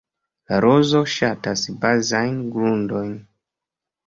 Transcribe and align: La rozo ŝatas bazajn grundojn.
La 0.51 0.61
rozo 0.65 1.01
ŝatas 1.15 1.67
bazajn 1.85 2.33
grundojn. 2.57 3.15